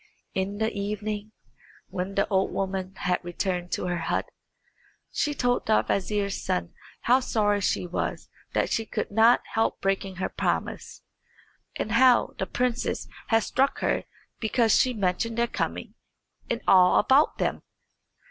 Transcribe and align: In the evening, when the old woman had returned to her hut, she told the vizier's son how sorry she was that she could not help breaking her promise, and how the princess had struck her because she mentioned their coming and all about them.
In 0.33 0.57
the 0.57 0.73
evening, 0.73 1.31
when 1.89 2.15
the 2.15 2.27
old 2.29 2.51
woman 2.51 2.95
had 2.95 3.23
returned 3.23 3.71
to 3.73 3.85
her 3.85 3.99
hut, 3.99 4.25
she 5.11 5.35
told 5.35 5.67
the 5.67 5.83
vizier's 5.83 6.43
son 6.43 6.73
how 7.01 7.19
sorry 7.19 7.61
she 7.61 7.85
was 7.85 8.27
that 8.53 8.71
she 8.71 8.83
could 8.83 9.11
not 9.11 9.43
help 9.53 9.79
breaking 9.79 10.15
her 10.15 10.27
promise, 10.27 11.03
and 11.75 11.91
how 11.91 12.33
the 12.39 12.47
princess 12.47 13.07
had 13.27 13.43
struck 13.43 13.81
her 13.81 14.05
because 14.39 14.73
she 14.75 14.95
mentioned 14.95 15.37
their 15.37 15.45
coming 15.45 15.93
and 16.49 16.61
all 16.67 16.97
about 16.97 17.37
them. 17.37 17.61